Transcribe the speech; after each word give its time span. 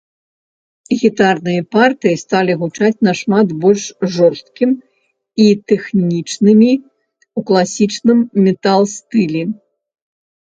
Гітарныя 0.99 1.61
партыі 1.75 2.15
сталі 2.21 2.53
гучаць 2.61 3.03
нашмат 3.07 3.47
больш 3.65 3.83
жорсткім 4.15 4.71
і 5.45 5.49
тэхнічнымі, 5.71 6.69
у 7.41 7.43
класічным 7.51 8.19
метал-стылі. 8.47 9.43